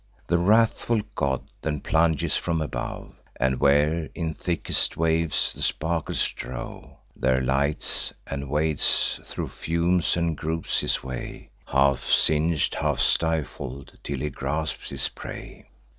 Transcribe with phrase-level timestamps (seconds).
[0.25, 6.95] The wrathful god then plunges from above, And, where in thickest waves the sparkles drove,
[7.15, 14.21] There lights; and wades thro' fumes, and gropes his way, Half sing'd, half stifled, till
[14.21, 15.69] he grasps his prey.